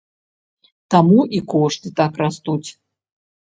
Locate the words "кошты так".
1.53-2.19